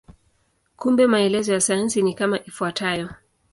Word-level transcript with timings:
Kumbe 0.75 1.07
maelezo 1.07 1.53
ya 1.53 1.61
sayansi 1.61 2.01
ni 2.01 2.13
kama 2.13 2.39
ifuatavyo. 2.45 3.09